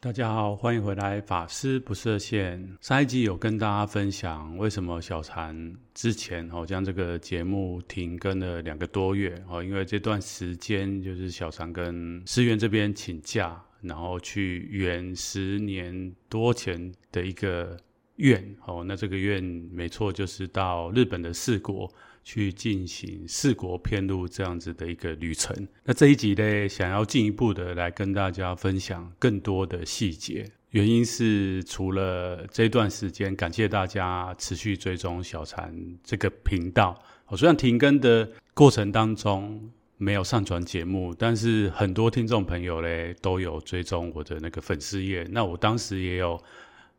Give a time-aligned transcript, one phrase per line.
[0.00, 1.20] 大家好，欢迎回来。
[1.20, 2.78] 法师不设限。
[2.80, 17.76] 上一集有跟大家分享为什么小禅之前哦将这个节目停更了两个多月哦，因为这段时间就是小禅跟寺院这边请假，然后去圆十年多前的一个
[18.18, 18.84] 愿哦。
[18.86, 21.92] 那这个愿没错，就是到日本的四国。
[22.28, 25.66] 去进行四国遍路这样子的一个旅程。
[25.82, 30.44] 那这一集呢，想要进一步的来跟大家分享更多的细节。
[30.72, 37.02] 原因是除了这段时间，感谢大家持续追踪小禅这个频道。
[37.28, 45.26] 我虽然停更的过程当中没有上传节目，但是很多听众朋友呢都有追踪我的那个粉丝页。
[45.30, 46.38] 那我当时也有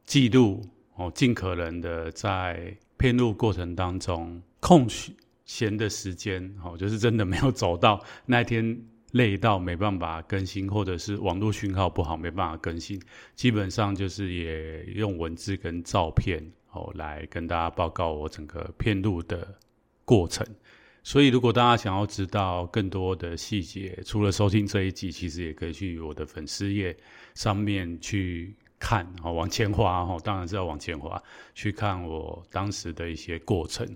[0.07, 4.41] 记录哦，尽可能的在遍路过程当中。
[4.59, 4.87] 空
[5.45, 8.79] 闲的时间，哦，就是真的没有走到那天
[9.13, 13.01] 累到没办法更新，或者是网络讯号不好没办法更新，
[13.35, 19.55] 基本上就是也用文字跟照片哦来跟大家报告我整个片路的
[20.05, 20.45] 过程。
[21.01, 26.95] 所以如果大家想要知道更多的细节，除了收听这一集，其实也可以去我的粉丝页
[27.33, 31.19] 上面去看哦，往前滑哦，当然是要往前滑
[31.55, 33.87] 去看我当时的一些过程。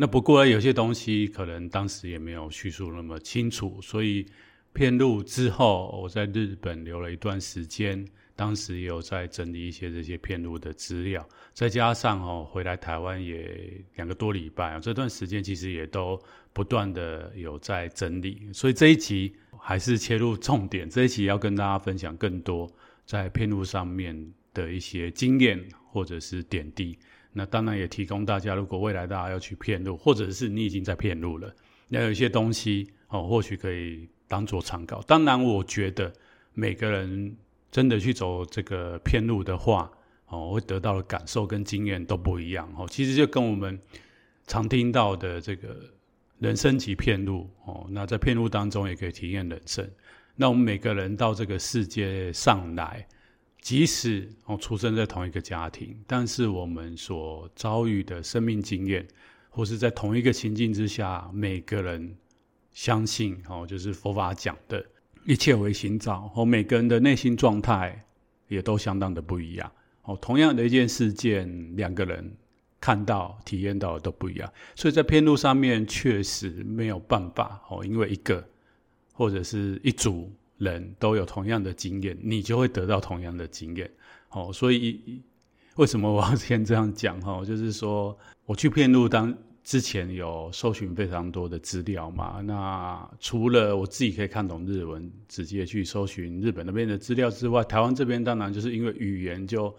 [0.00, 4.24] 那不过有些东西可能当时也没有叙述那么清楚，所以
[4.72, 16.16] 片路之后，我在日本留了一段时间，当时也有在整理一些这些片路的资料，再加上哦回来台湾也两个多礼拜，这段时间其实也都
[16.52, 22.70] 不断的有在整理，所以这一集还是切入重点，这一集要跟大家分享更多
[23.04, 25.60] 在片路上面的一些经验
[25.90, 26.96] 或者是点滴。
[27.38, 31.54] 那当然也提供大家，如果未来大家要去骗路，或者是你已经在骗路了，
[31.86, 35.00] 那有一些东西哦，或许可以当做参考。
[35.02, 36.12] 当然，我觉得
[36.52, 37.36] 每个人
[37.70, 39.88] 真的去走这个骗路的话，
[40.26, 42.84] 哦，会得到的感受跟经验都不一样哦。
[42.90, 43.78] 其实就跟我们
[44.48, 45.76] 常听到的这个
[46.40, 49.88] 人生级骗路哦，那在骗路当中也可以体验人生。
[50.34, 53.06] 那我们每个人到这个世界上来。
[53.60, 59.06] 即使我出生在同一个家庭，但是我们所遭遇的生命经验，
[59.50, 62.16] 或是在同一个情境之下，每个人
[62.72, 64.82] 相信哦，就是佛法讲的
[65.26, 68.06] 一切为心造，哦，每个人的内心状态
[68.46, 69.70] 也都相当的不一样。
[70.02, 72.32] 哦，同样的一件事件，两个人
[72.80, 78.48] 看到、体验到的都不一样，所以在偏路上面确实没有办法哦，因为一个
[79.12, 80.32] 或者是一组。
[80.58, 83.90] 人都有同样的经验，你就会得到同样的经验。
[84.30, 85.22] 哦，所以
[85.76, 87.18] 为什么我要先这样讲？
[87.22, 92.40] 哈，就是说我去骗路当之前有搜寻非常多的资料嘛。
[92.42, 99.74] 那除了我自己可以看懂日文，直接去搜寻日本那边的资料之外，台湾这边当然就是因为语言就。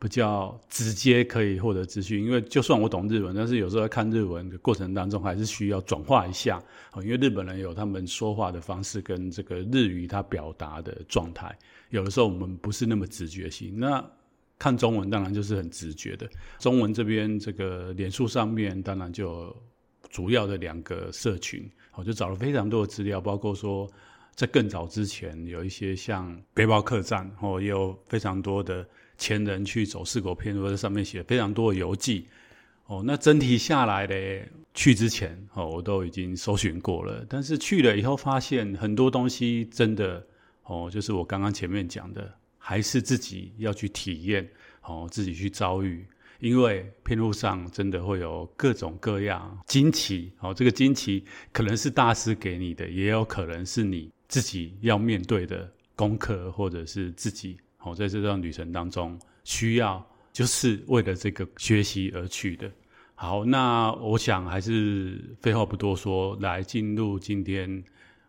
[0.00, 6.62] 比较直接可以获得资讯，因为就算我懂日文，但是有时候看日文的过程当中，还是需要转化一下。
[7.02, 11.52] 因为日本人有他们说话的方式跟这个日语他表达的状态，
[11.90, 13.76] 有的时候我们不是那么直觉性。
[13.76, 14.04] 那
[14.56, 16.28] 看中文当然就是很直觉的。
[16.60, 19.54] 中文这边这个脸书上面当然就
[20.10, 23.88] 主要的两个社群，我就找了非常多的资料，包括说
[24.36, 28.86] 在更早之前有一些像背包客栈，哦，也有非常多的。
[29.18, 32.26] 前人去走四国遍路，在上面写非常多的游记，
[32.86, 40.24] 哦，那整体下来呢，去之前哦，我都已经搜寻过了，但是去了以后发现很多东西真的
[40.62, 44.48] 哦，就是我刚刚前面讲的，还是自己要去体验
[44.82, 46.06] 哦，自己去遭遇，
[46.38, 57.58] 因为片路上真的会有各种各样惊奇哦，这个惊奇可能是大师给你的，也有可能是你自己要面对的功课，或者是自己。
[57.78, 62.70] 好，在这段旅程当中，需要就是为了这个学习而去的。
[63.14, 67.82] 好，那我想还是废话不多说，来进入今天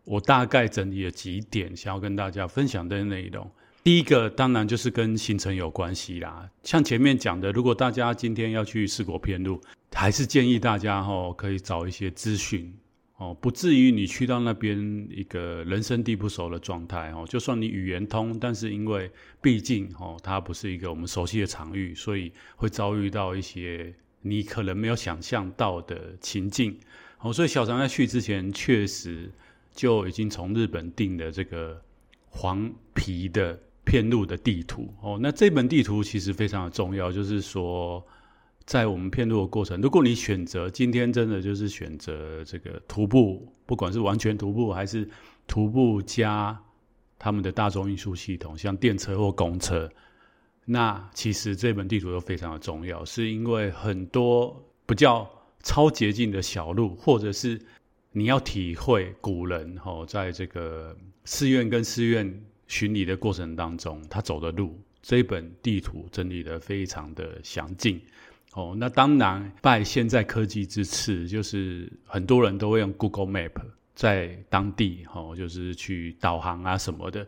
[0.03, 3.49] 我大概整理了几点，想要跟大家分享的内容。
[3.83, 9.59] 第一个当然就是跟行程有关系啦，像前面讲的，如果大家今天要去四国遍路，
[9.93, 12.71] 还是建议大家哦可以找一些资讯。
[13.19, 17.25] 哦，不至于你去到那边一个人生地不熟的状态哦。
[17.27, 19.11] 就算你语言通，但是因为
[19.41, 26.79] 毕竟哦，它不是一个我们熟悉的场域，所以会遭遇到一些你可能没有想象到的情境。
[27.19, 29.29] 哦，所以小常在去之前，确实
[29.73, 31.81] 就已经从日本订了这个
[32.29, 34.93] 黄皮的片路的地图。
[35.01, 38.01] 哦，那这本地图其实非常的重要，就是说。
[38.69, 45.09] 在我们遍路的过程，如果你选择今天真的就是选择这个徒步，不管是完全徒步还是
[45.47, 46.55] 徒步加
[47.17, 49.89] 他们的大众运输系统，像电车或公车。
[50.65, 55.27] 那其实这本地图都非常的重要，是因为很多不叫
[55.63, 57.59] 超捷径的小路，或者是
[58.11, 60.95] 你要体会古人吼在这个
[61.25, 67.99] 寺院跟寺院巡礼的过程当中，他走的路，这本地图整理得非常的详尽。
[68.53, 73.51] 哦，那当然拜现在科技之赐，就是很多人都会用 Google Map
[73.93, 77.25] 在当地，哦，就是去导航啊什么的。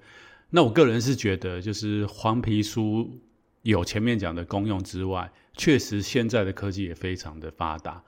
[0.49, 3.21] 那我个人是觉得，就是黄皮书
[3.61, 8.03] 有前面讲的功用之外，确实现在的科技也非常的发达，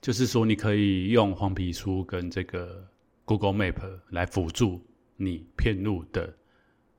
[0.00, 2.86] 就是说你可以用黄皮书跟这个
[3.24, 3.74] Google Map
[4.10, 4.80] 来辅助
[5.16, 6.32] 你片路的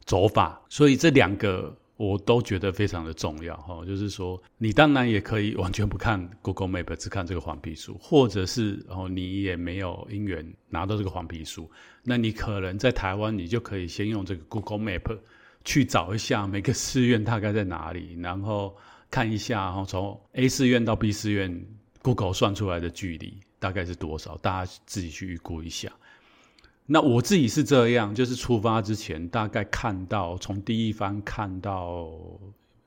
[0.03, 1.77] 走法，所以这两个。
[2.03, 11.71] 我都觉得非常的重要哈，就是说，你当然也可以完全不看 Google Map，只看这个黄皮书，或者是哦，你也没有因缘拿到这个黄皮书，
[12.03, 15.17] 那你可能在台湾，你就可以先用这个 Google Map
[15.63, 18.75] 去找一下每个寺院大概在哪里，然后
[19.09, 21.65] 看一下哈，从 A 寺院到 B 寺院
[22.01, 25.89] ，Google 算出来的距离大概是多少，大家自己去预估一下。
[26.85, 32.11] 那我自己是这样，就是出发之前大概看到，从第一番看到，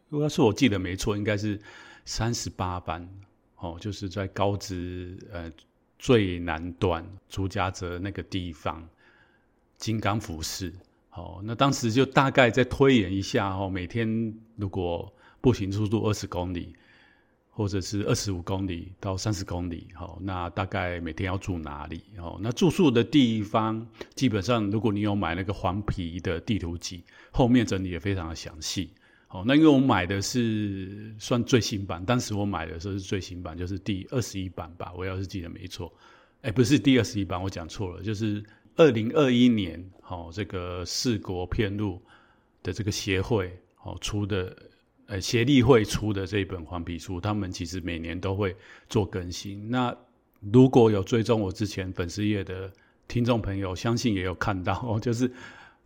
[0.09, 1.59] 如果是我记得没错，应该是
[2.05, 3.09] 三十八班
[3.57, 5.51] 哦，就是在高知呃
[5.99, 8.87] 最南端朱家泽那个地方，
[9.79, 10.73] 金刚服饰。
[11.13, 15.11] 哦，那当时就大概再推演一下哦，每天如果
[15.41, 16.75] 步行速度二十公里。
[17.57, 22.03] 或者是二十五公里到三十公里，好，那大概每天要住哪里？
[22.19, 28.91] 哦，那住宿的地方，基本上如果你有买那个黄皮的地图集，后面整理也非常的详细。
[29.29, 35.91] 哦，那因为我买的是算最新版，当时我买的时候是最新版，就是第二十一版吧，我要是记得没错，
[36.43, 38.45] 哎，不是第二十一版，我讲错了，就是
[38.77, 42.03] 二零二一年，好，这个四国片路
[42.63, 44.55] 的这个协会，好出的。
[45.07, 48.57] 呃，协力会出的这一本黄皮书，他们其实每年都会
[48.89, 49.71] 做更新。
[49.71, 49.97] 那
[50.53, 52.73] 如果有追踪我之前粉丝页的
[53.07, 55.31] 听众朋友，相信也有看到哦，就是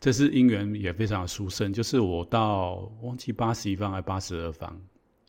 [0.01, 4.75] 这是因缘也非常的殊胜，就是我到忘记八十一番还八十二番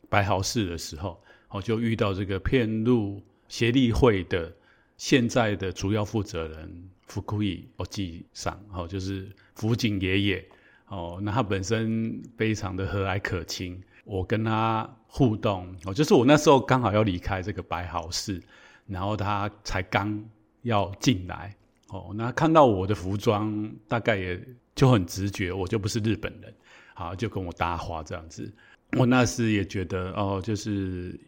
[0.08, 4.50] 白毫寺的时候，我就遇到这个遍路协力会的
[4.96, 10.48] 现在的主要负责人福库伊我记上，哦，就是福井爷爷。
[10.92, 18.38] 哦，那他本身非常的和蔼可亲，我跟他互动，哦，就是我那时候刚好要离开这个白毫寺，
[18.86, 20.22] 然后他才刚
[20.60, 21.56] 要进来，
[21.88, 24.38] 哦，那看到我的服装，大概也
[24.74, 26.52] 就很直觉，我就不是日本人，
[26.92, 28.52] 好，就跟我搭话这样子，
[28.98, 31.18] 我那时也觉得，哦，就是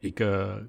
[0.00, 0.60] 一个，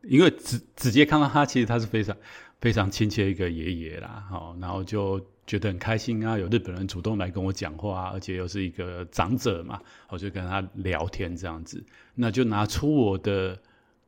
[0.00, 2.16] 因为直直接看到他，其实他是非常
[2.58, 5.22] 非常亲切一个爷爷啦，好，然后就。
[5.48, 9.80] 觉得很开心啊，有日本人主动来跟我讲话，而且又是一个长者嘛，
[10.10, 11.82] 我就跟他聊天这样子，
[12.14, 13.58] 那就拿出我的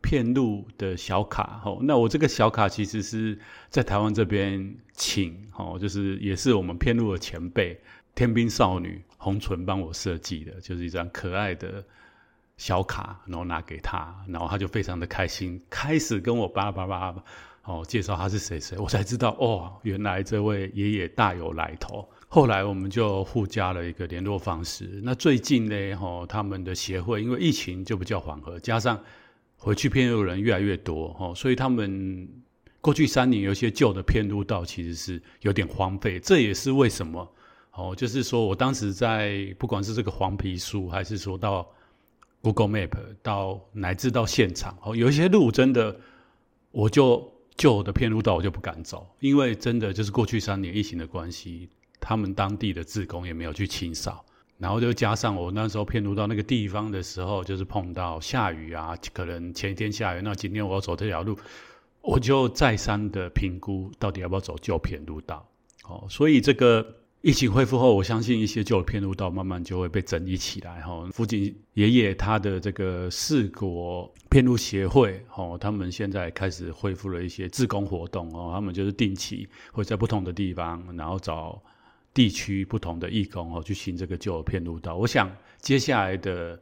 [0.03, 3.39] 片路的小卡，吼，那我这个小卡其实是
[3.71, 7.81] 在台湾这边请，吼，就是也是我们片路的前辈
[8.15, 11.83] 天兵少女红唇帮我设计的，就是一张可爱的
[12.59, 17.15] 小卡，然后拿给他，然后他就非常的开心，开始跟我叭叭叭。
[17.65, 22.09] 哦，介绍他是谁谁，我才知道哦，原来这位爷爷大有来头。
[22.27, 25.01] 后来我们就互加了一个联络方式。
[25.05, 28.99] 那最近呢，哈，他们的协会因为疫情就比较缓和，加上
[29.57, 32.27] 回去遍路人越来越多，哈，所以他们
[32.81, 36.19] 过去三年有些旧的遍路道其实是有点荒废。
[36.19, 37.31] 这也是为什么，
[37.73, 41.69] 哦，就是说我当时在不管是这个黄皮书，还是说到
[42.41, 42.91] Google Map，
[43.23, 45.95] 到乃至到现场，哦，有一些路真的
[46.71, 47.31] 我就。
[47.61, 51.69] 旧的片路道我就不敢走，因为真的就是过去三年疫情的关系，
[52.01, 54.25] 他们当地的自工也没有去清扫，
[54.57, 61.37] 然后就加上我那时候片路到那个地方的时候，就是碰到下雨啊，可能前一天下雨，那今天我要走这条路，
[62.01, 65.47] 我就再三的评估到底要不要走旧片路道。
[65.85, 67.00] 哦，所以这个。
[67.23, 70.81] 疫情恢复后，我相信一些旧的遍路道慢慢就会被整理起来。
[70.81, 78.35] 哈，福井爷爷他的这个四国片路协会，哈，他们现在开始恢复了一些自工活动。
[78.35, 81.63] 哦，他们就是定期会在不同的地方，然后找
[82.15, 84.97] 地区不同的义工，哦，去行这个旧的遍路道。
[84.97, 86.59] 我想接下来的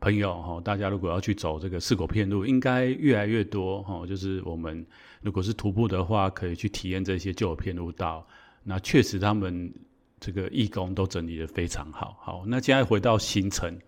[0.00, 3.82] 朋友，哈，大家如果要去走这个四国片路，应该越来越多。
[3.82, 4.86] 哈，就是我们
[5.20, 8.26] 如果是徒步的话，可以去体验这些旧的遍路道。
[8.62, 9.70] 那确实他们。
[10.20, 13.78] 这个义工都整理得非常好，好，那现在回到行程，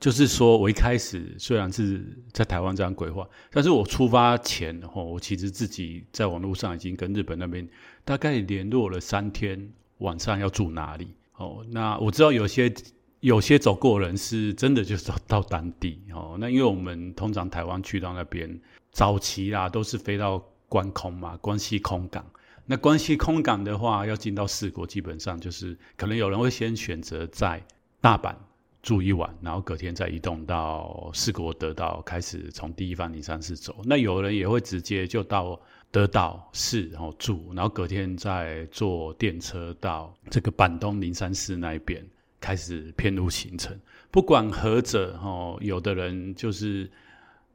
[0.00, 7.66] 就是说我一开始虽然是在台湾这样规划，但是我出发前吼，我其实自己在网络上已经跟日本那边
[8.04, 12.72] 大概联络了三天晚上要住哪里，哦，那我知道有些
[13.20, 16.36] 有些走过人是真的就是到当地哦。
[16.38, 18.60] 那因为我们通常台湾去到那边
[18.92, 22.24] 早期啦，都是飞到关空嘛，关西空港。
[22.66, 27.64] 那关西空港的话，要进到四国，基本上就是可能有人会先选择在
[28.00, 28.34] 大阪
[28.82, 33.76] 住一晚，然后隔天再移动到四国德岛，开始从第一番零三四走。
[33.84, 35.60] 那有人也会直接就到。
[35.92, 42.04] 德岛市，然后住，然后隔天再坐电车到这个板东零三四那一边
[42.38, 43.74] 开始偏路行程。
[44.10, 46.90] 不管何者，哦，有的人就是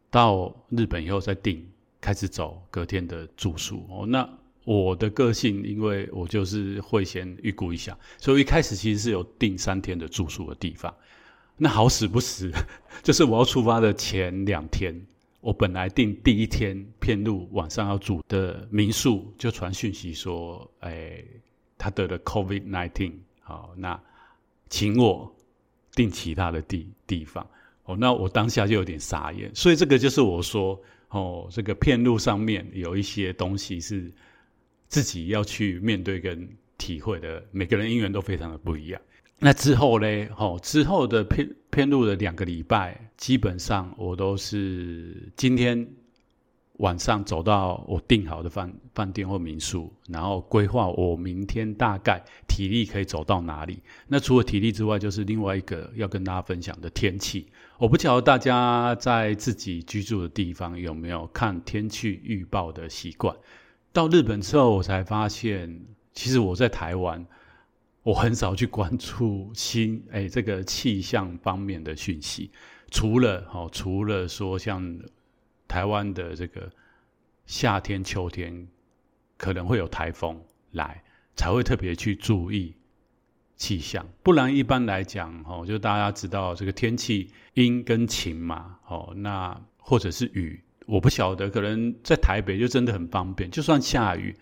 [0.10, 1.64] 到日本以后再定，
[2.00, 3.86] 开始走隔天的住宿。
[3.90, 4.28] 哦，那
[4.64, 10.94] 我的个性，因为我就是会先预估一下，所以一开始其实是有订三天的住宿的地方。
[11.58, 12.52] 那好死不死，
[13.04, 15.00] 就是我要出发的前两天。
[15.42, 21.24] 我本来订第一天片路晚上要住的民宿，就传讯息说，哎、
[21.80, 24.00] 他得了 COVID-19，好，那
[24.70, 25.36] 请我
[25.96, 27.44] 订其他的地地方。
[27.86, 29.50] 哦，那我当下就有点傻眼。
[29.56, 34.12] 所以这个就是我说，哦，这个片路上面有一些东西是
[34.92, 39.02] 自己要去面对跟体会的，每个人因缘都非常的不一样。
[39.40, 40.28] 那之后呢？
[40.38, 45.88] 哦，之后的片片路的两个礼拜，基本上我都是今天
[46.74, 53.80] 晚上走到我订好的饭饭店或民宿，然后规划我明天大概体力可以走到哪里。
[54.10, 57.48] 那除了体力之外，就是另外一个要跟大家分享的天气。
[57.78, 63.34] 我不晓得大家在自己居住的地方有没有看天气预报的习惯。
[63.94, 67.26] 到日本之后，我才发现，其实我在台湾。
[68.04, 72.50] 我很少去关注新哎这个气象方面的讯息，
[72.90, 75.00] 除了哦，除了说像
[75.68, 76.68] 台湾的这个
[77.46, 78.68] 夏天、秋天
[79.38, 81.04] 可能会有台风来，
[81.36, 82.74] 才会特别去注意
[83.56, 84.04] 气象。
[84.24, 90.60] 不然一般来讲哦，就大家知道这个天气阴跟晴嘛，哦，那或者是雨，
[90.92, 94.36] 我不晓得，可能在台北就真的很方便，就算下雨。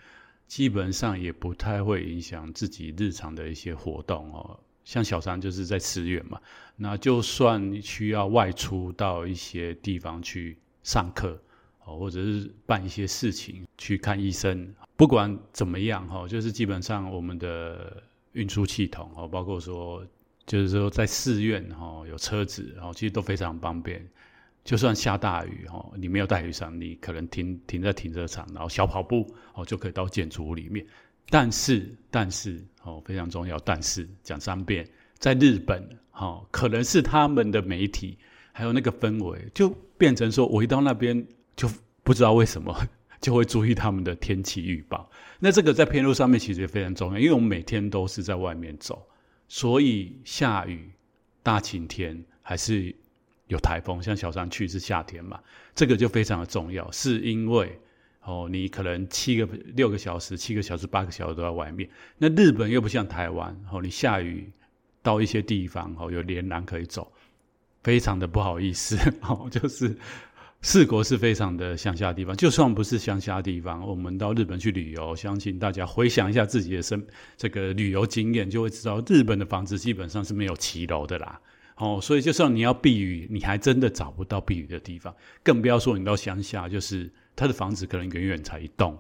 [0.48, 6.42] 基本上也不太会影响自己日常的一些活动哦，像小三就是在寺院嘛，
[6.76, 11.40] 那就算需要外出到一些地方去上课
[11.86, 18.02] 哦，或者是办一些事情去看医生，不管怎么样哈，就是基本上我们的
[18.32, 20.04] 运输系统哦，包括说
[20.48, 24.04] 就是说在寺院哈有车子哦，其实都非常方便。
[24.70, 30.86] 就算下大雨哦，你没有带雨伞，你可能停停在停车场，然后小跑步哦就可以到建筑物里面。
[31.28, 38.16] 但是，但是哦非常重要，但是讲三遍，在日本哦，可能是他们的媒体
[38.52, 41.68] 还有那个氛围，就变成说我一到那边就
[42.04, 42.72] 不知道为什么
[43.20, 45.10] 就会注意他们的天气预报。
[45.40, 49.04] 那这个在遍路上面其实也非常重要，因为我们每天都是在外面走，
[49.48, 50.92] 所以下雨、
[51.42, 52.96] 大晴天还是。
[53.50, 55.40] 有台风，像小三去是夏天嘛，
[55.76, 57.80] 这个就非常的重要，是因为
[58.24, 61.90] 哦，你可能七个六个小时、七个小时、八个小时都在外面。
[62.20, 64.52] 那日本又不像台湾，哦，你下雨
[65.02, 67.12] 到一些地方哦，有连廊可以走，
[67.82, 69.98] 非常的不好意思 哦，就是
[70.62, 72.38] 四国是非常的乡下的地方。
[72.38, 77.04] 就算不是乡下的地方，我们到日本去旅游，相信大家回想一下自己的生
[77.36, 81.40] 这个旅游经验，就会知道日本的房子基本上是没有骑楼的啦。
[81.80, 88.98] 哦，所以就算你要避雨，你还真的找不到避雨的地方，更不要说你到乡下，就是他的房子可能远远才一栋，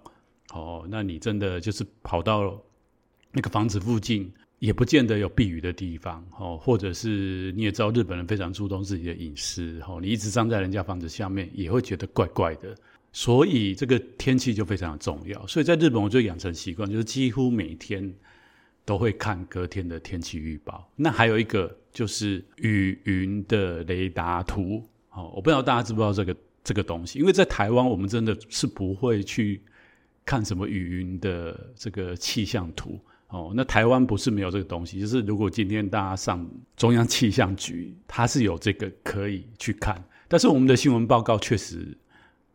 [0.53, 2.57] 哦，那你真的就是跑到
[3.33, 12.73] 那个房子附近，也不见得有避雨的地方，哦，或者是你也知道日本人非常注重自己的隐私，哦，你一直站在人家房子下面，也会觉得怪怪的，
[13.11, 18.15] 所以这个天气就非常的重要，所以在日本我就养成习惯，就是几乎每天。
[18.89, 20.91] 都会看隔天的天气预报。
[20.95, 24.83] 那还有一个就是雨云的雷达图。
[25.11, 29.61] 哦，我不知道大家知不知道这个这个东西，因为在台湾我们真的是不会去
[30.25, 32.99] 看什么雨云的这个气象图。
[33.27, 41.95] 哦，那台湾不是没有这个东西，就是如果今天大家上中央气象局，它是有这个可以去看，但是我们的新闻报告确实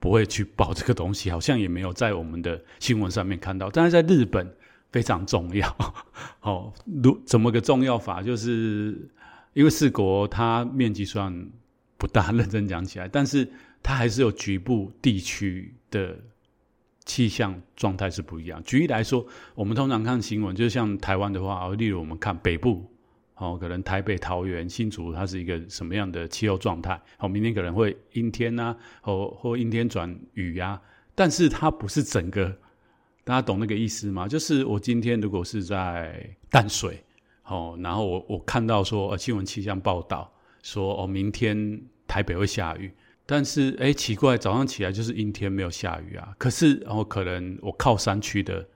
[0.00, 3.70] 不会去报这个东西，好像也没有在我们的新闻上面看到。
[3.70, 4.52] 但是在日本。
[4.94, 5.76] 非常重要，
[6.42, 6.72] 哦，
[7.02, 8.22] 如怎么个重要法？
[8.22, 9.10] 就是
[9.52, 11.50] 因为四国它面积算
[11.98, 13.50] 不大，认真讲起来，但是
[13.82, 16.16] 它还是有局部地区的
[17.04, 18.62] 气象状态是不一样。
[18.62, 22.88] 举例来说，我们通常看新闻，就像台湾的话，例如我们看北部，
[23.34, 27.02] 哦，可能台北、桃园、新竹，它是一个什么样的气候状态？
[27.18, 30.80] 哦，明天可能会阴天呐，或或阴天转雨呀，
[31.16, 32.56] 但是它不是整个。
[33.24, 34.28] 大家懂那个意思吗？
[34.28, 37.02] 就是我今天如果是在淡水，
[37.46, 40.30] 哦，然后我我看到说呃新闻气象报道
[40.62, 42.92] 说哦明天台北会下雨，
[43.24, 48.66] 但是哎奇怪早上起来就是阴天没有下雨啊，可是然后、哦、可能我靠山区的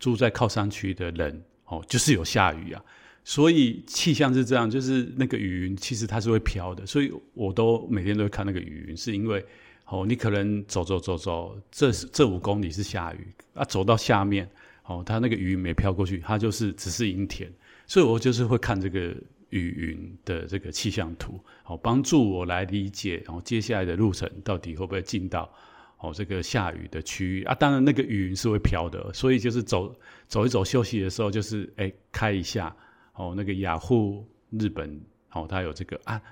[0.00, 2.82] 住在靠山区的人哦就是有下雨啊，
[3.22, 9.44] 所以气象是这样，就是那个雨云其实它是会飘的，所以我都每天都会看那个雨云，是因为
[9.86, 14.48] 哦你可能走走走走这这五公里是下雨啊，走到下面
[14.84, 17.52] 哦它那个雨没飘过去，它就是只是阴天。
[17.86, 19.14] 所以我就是会看这个
[19.50, 25.52] 雨云的这个气象图，好帮助我来理解，然后接下来的路程到底会不会进到
[25.98, 27.54] 哦这个下雨的区域啊？
[27.54, 29.94] 当然那个雨云是会飘的，所以就是走
[30.26, 32.74] 走一走休息的时候，就是哎开一下
[33.14, 34.98] 哦那个雅虎日本
[35.32, 36.22] 哦它有这个啊，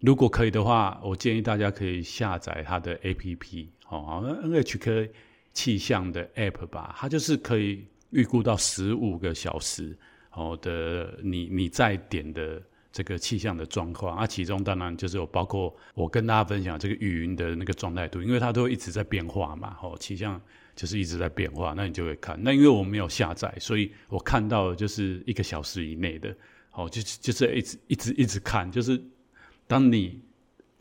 [0.00, 5.10] 如果可以的话，我建议大家可以下载它的 APP 哦，NHK
[5.52, 9.96] 气象的 APP 吧，它就是可以预估到十五个小时。
[10.28, 12.60] 好的，你你在点的
[12.92, 20.40] 这个气象的状况啊，其中当然就是有包括我跟大家分享这个雨云的那个状态图，因为它都一直在变化嘛，吼，气象
[20.74, 22.36] 就是一直在变化，那你就会看。
[22.42, 26.34] 那因为我没有下载，所以我看到的就是一个小时以内的，
[26.72, 29.00] 哦，就就是一直一直一直看，就是
[29.66, 30.20] 当你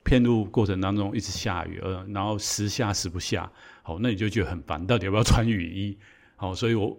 [0.03, 5.97] 片路过程当中一直下雨，呃，然后时下时不下，好，那你就觉得很烦，到底要不要穿雨衣？
[6.35, 6.97] 好，所以我。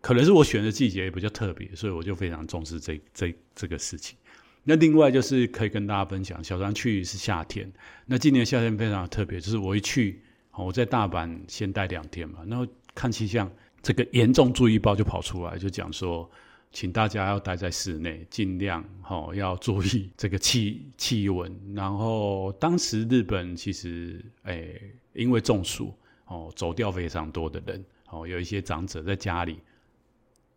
[0.00, 4.16] 可能是我选的季节也比较特别，所以我就非常重视这这这个事情。
[4.64, 7.70] 那另外就是可以跟大家分享，小三去是夏天。
[8.06, 10.22] 那今年夏天非常特别，就是我一去，
[10.56, 13.48] 我在大阪先待两天嘛，然后看气象，
[13.82, 16.28] 这个严重注意报就跑出来，就讲说，
[16.72, 21.54] 请大家要待在室内，尽量哦要注意这个气气温。
[21.74, 24.80] 然后当时日本其实诶
[25.12, 25.94] 因为中暑
[26.26, 29.60] 哦走掉非常多的人哦，有一些长者在家里。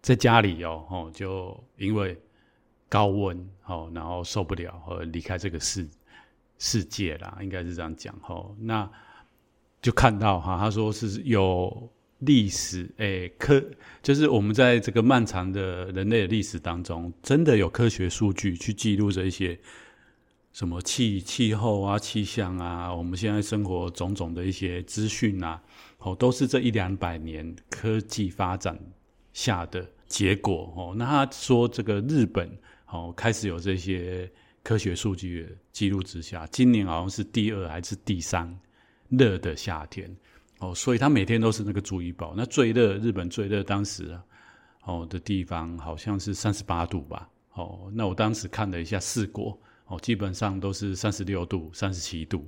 [0.02, 2.16] 在家里哦，哦，就因为
[2.88, 5.90] 高温哦，然后受不了而离开这个世
[6.60, 8.56] 世界啦，应该是这样讲哦。
[8.60, 8.88] 那
[9.82, 13.64] 就看到哈，他说是有历史诶科，
[14.02, 19.60] 就是我们在这个漫长的人类的历史当中，真的有科学数据去记录这些
[20.54, 25.62] 什么气气候啊、气象啊，我们现在生活种种的一些资讯啊，
[26.00, 28.80] 哦，都是这一两百年科技发展
[29.34, 29.86] 下的。
[30.08, 32.48] 结果哦，那他说这个日本
[32.88, 34.32] 哦开始有这些
[34.64, 38.58] 科学数据的记录之下，今年好像是第二还是第三
[39.10, 40.16] 热的夏天
[40.60, 42.34] 哦，所以他每天都是那个注意报。
[42.36, 44.24] 那最热日本最热当时啊
[44.84, 52.48] 哦的地方好像是三十八度吧哦，那我当时看了一下四国哦，基本上都是三十六度、三十七度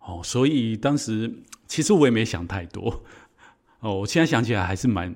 [0.00, 1.32] 哦，所以当时
[1.66, 3.02] 其实我也没想太多
[3.80, 5.14] 哦，我现在想起来还是蛮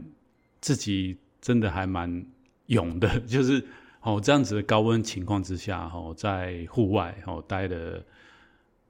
[0.60, 1.16] 自己。
[1.38, 2.26] 真的还蛮
[2.66, 3.64] 勇的， 就是
[4.00, 8.04] 哦这样子的高温情况之下，哦在户外哦待了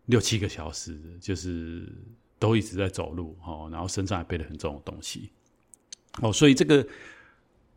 [0.07, 1.87] 六七个小时，就是
[2.39, 5.31] 都一直在走路哦，然后身上还背了很重的东西
[6.21, 6.87] 哦，所以这个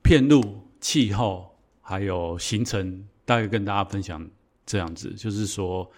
[0.02, 4.28] 片路气候还有行程，大概跟大家分享
[4.66, 5.90] 这样子，就是说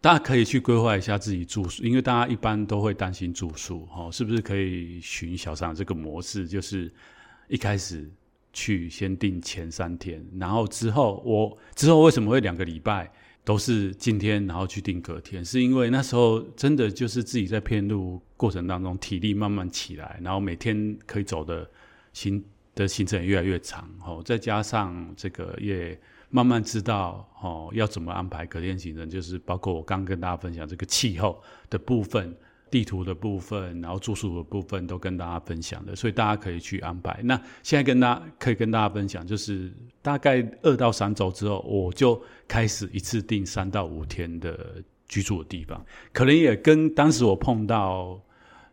[0.00, 6.92] 大家可以去规划一下自己住宿，因为大家一般都会担心住宿哦，是不是可以循小三这个模式，就是。
[7.50, 8.06] 一开始
[8.52, 13.10] 去先订前三天，然后之后我之后为什么会两个礼拜
[13.44, 15.44] 都是今天，然后去定隔天？
[15.44, 21.68] 是因为那时候真的就是自己在片路过程当中体力慢慢起来，然后每天可以走的
[22.12, 25.98] 行的行程也越来越长，哦，再加上这个也
[26.30, 32.36] 慢慢知道哦要怎么安排隔天行程，就是包括我刚跟大家分享这个气候的部分。
[32.70, 37.20] 地图的部分，然后住宿的部分都跟大家分享的，所以大家可以去安排。
[37.22, 45.84] 那现在跟大家可以跟大家分享，就是大概二到三周之后，我就开始一次订三到五天的居住的地方。
[46.12, 48.20] 可能也跟当时我碰到，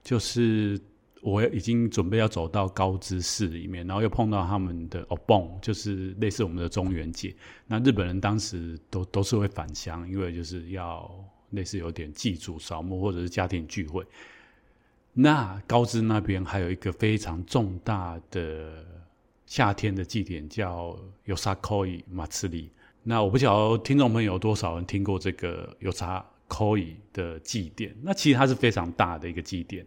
[0.03, 0.79] 就是
[1.21, 7.35] 我已经准备要走到高知市里面，然后又碰到他们的お盆，就是类似我们的中元节。
[7.67, 11.09] 那日本人当时都都是会返乡，因为就是要。
[11.55, 14.05] 类似有点祭祖扫墓或者是家庭聚会，
[15.13, 18.85] 那高知那边还有一个非常重大的
[19.45, 22.67] 夏天的祭典叫 Yosakoi Matsuri。
[23.03, 27.95] 那我不晓得听众朋友有多少人听过这个 Yosakoi 的祭典？
[28.01, 29.85] 那其实它是非常大的一个祭典，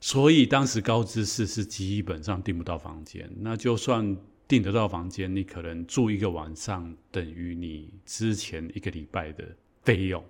[0.00, 3.30] 所以当时高知市是基本上订不到房间。
[3.40, 4.16] 那就算
[4.48, 9.44] 订得到房间，你可能住一个晚上等于你之前一个礼拜的
[9.82, 10.24] 费用。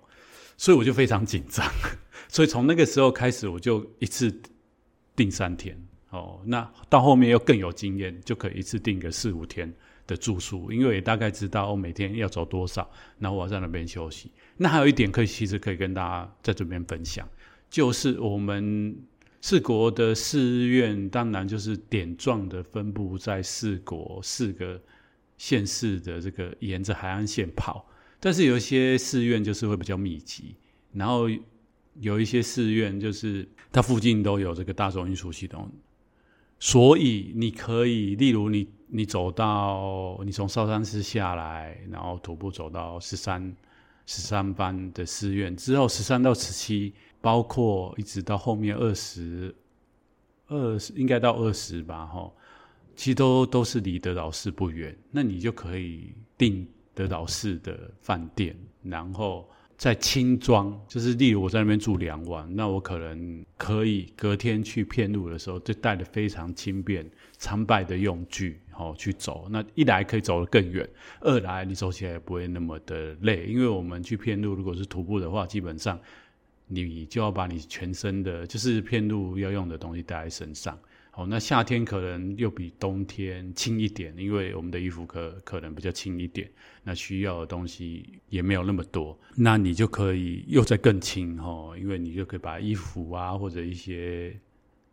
[0.60, 1.66] 所以我就非常紧张，
[2.28, 4.30] 所以从那个时候开始，我就一次
[5.16, 5.74] 订三天
[6.10, 6.38] 哦。
[6.44, 9.72] 那到后面又更有经验，就可以一次订个四五天
[10.06, 12.86] 的住宿，因为也大概知道我每天要走多少，
[13.18, 14.30] 然后我要在那边休息。
[14.58, 17.26] 那还有一点可以，其实可以跟大家在这边分享，
[17.70, 18.94] 就是我们
[19.40, 24.78] 四国的寺院，当然就是点状的分布在四国四个
[25.38, 27.86] 县市的这个沿着海岸线跑，
[28.20, 30.54] 但是有一些寺院就是会比较密集，
[30.92, 31.24] 然后
[31.98, 35.68] 有一些寺院就是它附近都有这个大众运输系统。
[36.58, 43.56] 所以你可以，例如你你走到你从少山寺下来，然后徒步走到十三
[44.04, 49.54] 十三班的寺院之后，十三到十七，包括一直到后面二十
[50.48, 52.30] 二十，应该到二十吧，哈，
[52.94, 56.68] 其实都都是离得老寺不远，那你就可以定
[57.00, 59.48] 德岛寺的饭店，然后。
[59.80, 69.48] 在轻装，就是例如我在那边住两晚，那我可能可以隔天去片路的时候，就带的非常轻便、参拜的用具，好去走。
[69.50, 70.86] 那一来可以走得更远，
[71.22, 75.98] 二来你走起来也不会那么的累，因为我们去片路，如果是徒步的话，基本上
[76.66, 80.78] 你就要把你全身的，就是片路要用的东西带在身上。
[81.12, 86.48] 哦，那夏天可能又比冬天轻一点，因为我们的衣服可可能比较轻一点，
[86.84, 94.34] 那需要的东西也没有那么多，那你就可以又再更轻哈，因为你就可以把衣服啊或者一些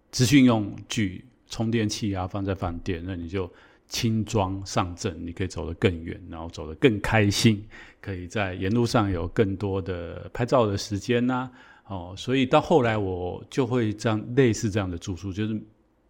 [0.09, 3.49] 资讯用具、充电器啊放在饭店，那你就
[3.87, 7.63] 轻装上阵，你可以走得更远，然后走得更开心，
[8.01, 11.49] 可以在沿路上有更多的拍照的时间呐、
[11.85, 15.61] 哦，所以到后来我就会这样类似这样的住宿，就是。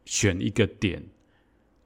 [0.08, 1.04] 选一个点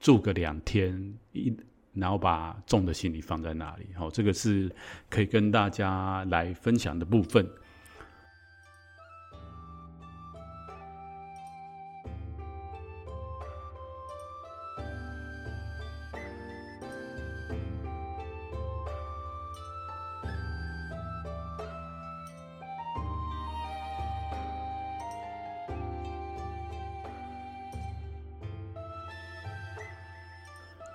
[0.00, 1.54] 住个两天，一
[1.92, 4.74] 然后把重的行李放在那里，好，这个是
[5.10, 7.46] 可以跟大家来分享的部分。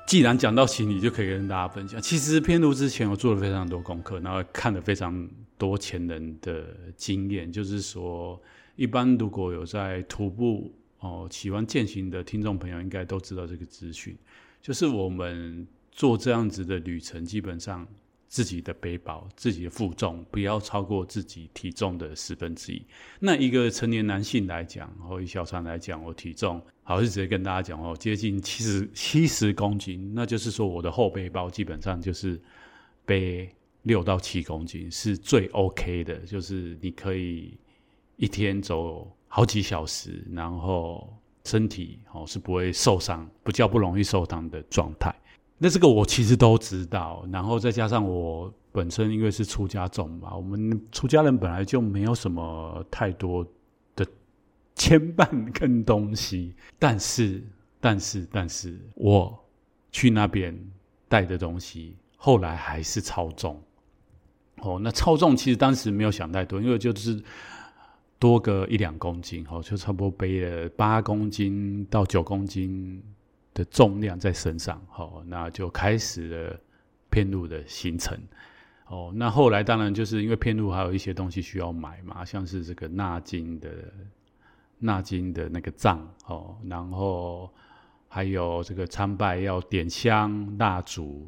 [0.07, 2.01] 既然讲到行李，就可以跟大家分享。
[2.01, 6.65] 其实偏路之前，我做了非常多功课，然后看了非常多前人的
[6.95, 7.51] 经验。
[7.51, 8.41] 就是说，
[8.77, 14.17] 一般如果有在徒步哦，喜欢健行的听众朋友，应该都知道这个资讯。
[14.61, 17.85] 就是我们做这样子的旅程，基本上。
[18.27, 22.85] 自己的背包、自己的负重不要超过自己体重的十分之一。
[23.19, 30.13] 那一个成年男性来讲，或以小船来讲，我体重好是直接跟大家讲哦，接近七十七十公斤。
[30.13, 32.39] 那就是说，我的后背包基本上就是
[33.05, 33.49] 背
[33.83, 37.57] 六到七公斤是最 OK 的，就是你可以
[38.17, 45.15] 一天走好几小时，然后身体哦是不会受伤，不叫不容易受伤的状态。
[45.59, 53.43] 那这个我其实都知道，然后再加上我本身因为是出家众嘛，我们出家人本来就没有什么太多
[53.95, 54.05] 的
[54.75, 57.43] 牵绊跟东西，但是
[57.79, 59.35] 但是但是我
[59.91, 60.55] 去那边
[61.07, 63.59] 带的东西后来还是超重。
[64.57, 67.19] 哦，那超重其实当时没有想太多，因为就是
[68.19, 73.01] 多个一两公斤，哦，就差不多背了八公斤到九公斤。
[73.57, 76.59] 的重量在身上，好，那就开始了
[77.09, 78.15] 遍路的行程。
[78.85, 83.69] 哦，那后来当然就是因为遍路还有一些东西需要买嘛，像是这个纳金的
[84.77, 87.51] 纳金的那个杖，哦，然后
[88.07, 91.27] 还有这个参拜要点香、蜡烛、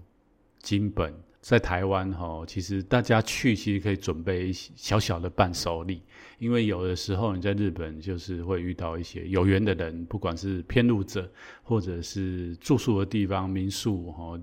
[0.59, 1.11] 金本。
[1.41, 6.03] 在台湾哈，其实大家去其实可以准备一些小小的伴手礼，
[6.39, 11.29] 因为有的时候你在日本就是会遇到一些有缘的人，不管是遍路者，
[11.61, 14.39] 或者是住宿的地方民宿哈，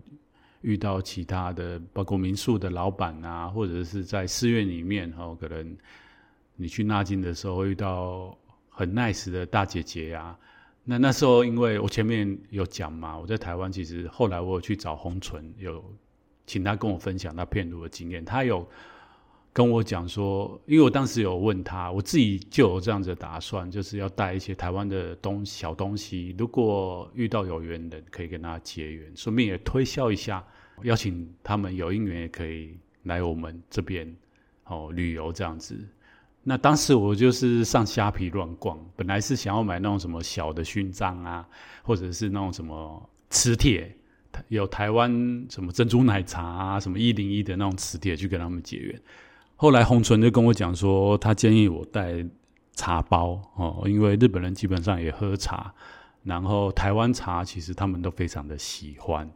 [0.61, 5.77] 遇到其他的包括民宿的老板啊，或者是在寺院里面哈，可能
[6.55, 10.39] 你去纳金的时候会遇到很 nice 的大姐姐啊。
[10.85, 15.85] 那那时候因为我前面有讲嘛，我在台湾其实后来我有去找红唇有。
[16.49, 18.25] 请他跟我分享他骗路的经验。
[18.25, 18.65] 他有
[19.57, 26.37] 跟我讲说，因为我当时有问他，我自己就有这样子的打算，就是要带一些台湾的东小东西。
[26.37, 30.45] 如果遇到有缘人，可以跟他结缘，顺便也推销一下，
[30.83, 34.15] 邀请他们有姻缘也可以来我们这边
[34.65, 35.75] 哦旅游这样子。
[36.43, 41.49] 那当时我就是上虾皮乱逛，本来是想要买那种什么小的勋章啊，
[41.83, 43.97] 或者是那种什么磁铁。
[44.49, 45.11] 有台湾
[45.49, 49.01] 什么珍珠奶茶啊，什么一零一的那种磁铁去跟他们结缘。
[49.57, 52.25] 后来红唇就跟我讲说，他建议我带
[52.75, 55.75] 茶包哦，因为日本人基本上也喝茶，
[56.23, 59.31] 然后台湾茶其实他们都非常的喜欢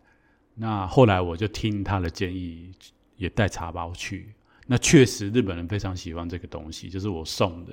[0.55, 2.71] 那后来我就听他的建议，
[3.17, 4.35] 也带茶包去。
[4.67, 7.73] 那确实日本人非常喜欢这个东西，就是我送的。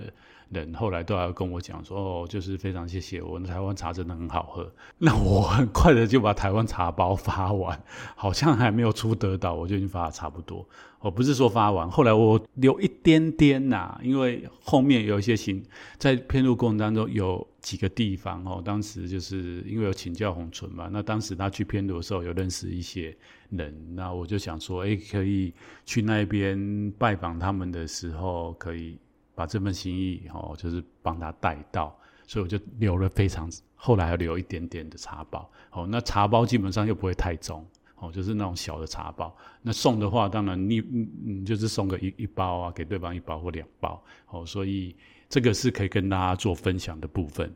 [0.49, 4.71] 人后来都要跟我讲说，哦，就是非常谢谢我，台湾茶真的很好喝。
[4.97, 7.81] 那我很快的就把台湾茶包发完，
[8.15, 10.67] 好像还没有出德岛，我就已经发的差不多。
[10.99, 15.63] 我不是说发完，后来我留一点点呐、因为后面有一些行
[15.97, 23.15] 在遍路过程当中有几个地方哦，当时就是因为有请教宏纯嘛，那当时他去遍路的时候有认识一些
[23.51, 25.53] 人，那我就想说，哎，可以
[25.85, 28.97] 去那边拜访他们的时候可以。
[29.37, 31.95] 把这份心意哦，就是帮他带到，
[32.25, 35.85] 所以我就留了非常，后来还留一点点的茶包哦。
[35.87, 37.63] 那茶包基本上又不会太重
[37.97, 39.31] 哦，就是那种小的茶包。
[39.61, 44.43] 那送的话，当然你嗯就是送个一一包啊，给对方一包或两包哦。
[44.43, 44.95] 所以
[45.29, 47.53] 这个是可以跟大家做分享的部分。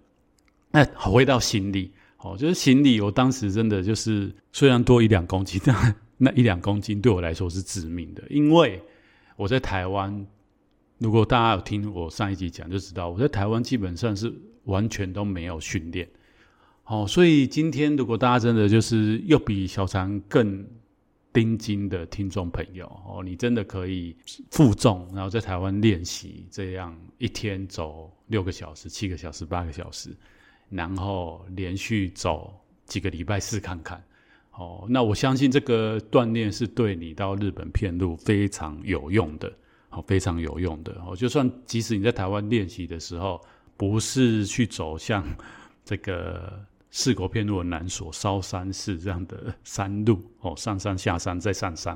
[0.69, 8.79] 那回到行李哦，就是行李，我当时真的就是虽然多一两公斤，但那一两公斤对我来说是致命的，因为
[9.35, 10.27] 我在台湾。
[11.01, 14.31] 如果大家有听我上一集讲，就知道我在台湾基本上是
[14.65, 16.07] 完全都没有训练，
[16.85, 20.63] 哦，所以今天如果大家真的就是又比小常更
[21.33, 24.15] 盯紧的听众朋友，哦，你真的可以
[24.51, 30.15] 负重，然后在台湾练习，这样一天走六个小时、七个小时、八个小时，
[30.69, 32.53] 然后连续走
[32.85, 33.99] 几个礼拜试看看，
[34.51, 39.51] 哦，那我相信这个锻炼是对你到日本片路非常有用的。
[39.93, 41.13] 好，非常有用的哦。
[41.13, 43.41] 就算即使你在台湾练习的时候，
[43.75, 45.21] 不是去走像
[45.83, 51.93] 这个四国片路的南所烧山寺这样的山路哦，上山下山再上山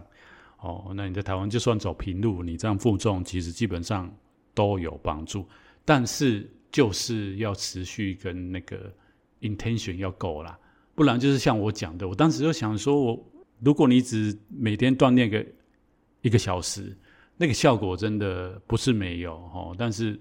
[0.60, 4.13] 哦，那你在台湾就算走平路，你这样负重其实基本上
[4.53, 5.47] 都有帮助。
[5.86, 8.93] 但是就是要持续跟那个
[9.39, 10.60] intention 要够啦，
[10.95, 13.25] 不然就是像我讲的，我当时就想说，我
[13.62, 15.45] 如果你只每天锻炼个
[16.19, 16.93] 一个小时。
[17.38, 20.19] 那个效果真的不是没有哦，但是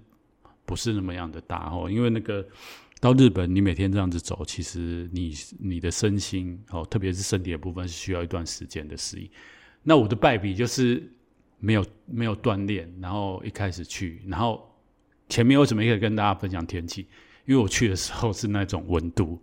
[0.64, 2.44] 不是那么样的大哦，因为那个
[3.00, 9.30] 到日本，你每天这样子走，其实你你的身心哦，特别是身体的部分是需要一段时间的适应。
[9.82, 11.08] 那我的败笔就是
[11.58, 14.68] 没有没有锻炼，然后一开始去，然后
[15.28, 17.06] 前面为什么可以跟大家分享天气？
[17.44, 19.38] 因为我去的时候是那种温度，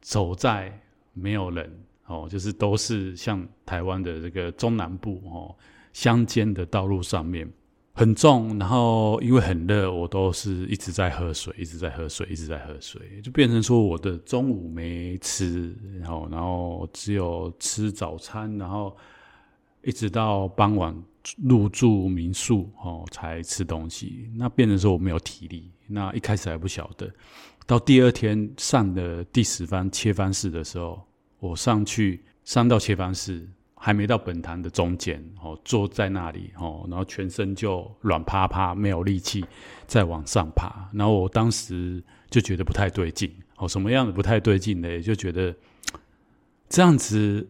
[0.00, 0.80] 走在
[1.12, 1.70] 没有人
[2.06, 5.54] 哦，就是都是像台湾的这个中南部哦。
[5.92, 7.50] 乡间的道路上面
[7.92, 18.96] 很重，然后因为很热，我都是一直在喝水，一直在喝水，一直在喝水，就变成说我的中午没吃，然后然后只有吃早餐，然后
[19.82, 20.96] 一直到傍晚
[21.42, 25.70] 入住民宿哦才吃东西，那变成说我没有体力。
[25.86, 27.12] 那一开始还不晓得，
[27.66, 31.02] 到第二天上的第十番切番寺的时候，
[31.40, 33.46] 我上去上到切番寺。
[33.82, 39.42] 还没到本坛的中间，哦，坐在那里，哦，然后全身就软趴趴，没有力气
[39.86, 40.86] 再往上爬。
[40.92, 45.00] 然后我当时就觉得不太对劲，哦，什么样的不太对劲呢？
[45.00, 45.56] 就觉得
[46.68, 47.48] 这样子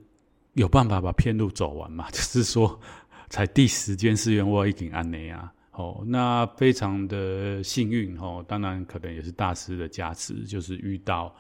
[0.53, 2.09] 有办法把遍路走完嘛？
[2.15, 2.81] 就是说，
[3.29, 11.35] 才第十间寺院我已经安内啊，哦，那非常的幸运，哦，当然可能也是大师的加持，就是遇到。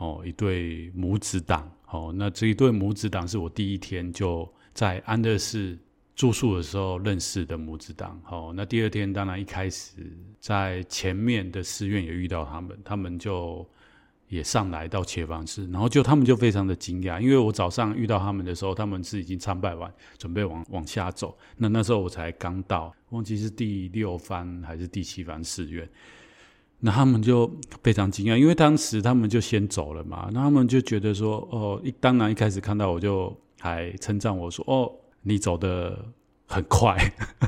[0.00, 1.70] 哦，一对母子档。
[1.90, 5.76] 哦，那这一对母子档是我第一天就在安乐寺
[6.14, 8.18] 住宿的时候认识的母子档。
[8.30, 9.92] 哦，那第二天当然一开始
[10.38, 13.68] 在前面的寺院也遇到他们，他们就
[14.28, 21.36] 也上来到切番寺，然后就他们就非常的惊讶，因为我早上遇到他们的时候，他们是已经参拜完，准备往往下走。
[21.56, 25.86] 那那时候我才刚到，忘记是第六番还是第七番寺院。
[26.82, 27.50] 那他们就
[27.82, 30.30] 非常惊讶，因为当时他们就先走了嘛。
[30.32, 34.90] 那他们就觉得说，哦，一当然一开始看到我就还称赞我说，哦，
[35.20, 36.06] 你走得
[36.46, 36.96] 很快。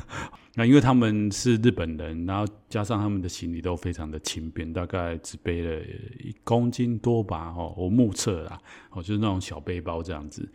[0.53, 5.81] 那因为他们是日本人，然后加上他们的行李都非常的轻便，大概只背了
[6.19, 7.51] 一公斤多吧。
[7.57, 8.59] 哦，我目测啦，
[8.91, 10.47] 哦，就是那种小背包这样子。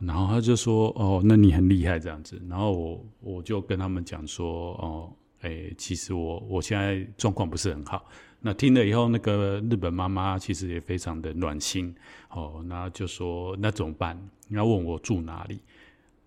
[0.00, 2.40] 然后他就说，哦，那你很厉害这样子。
[2.48, 5.12] 然后我我就跟他们讲说，哦。
[5.44, 8.04] 哎、其实我我现在状况不是很好。
[8.40, 11.94] 那听了以后，那个日本妈妈其实也非常的暖心
[12.30, 12.62] 哦。
[12.66, 14.18] 那就说那怎么办？
[14.48, 15.58] 你要问我住哪里？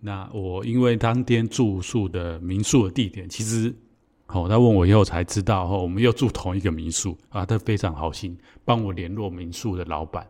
[0.00, 3.74] 那我因为当天住宿的民宿的地点，其实
[4.28, 7.44] 哦，他问我以后才知道哦，我们又住同一个民宿啊。
[7.44, 10.26] 他非常好心，帮我联络民宿的老板。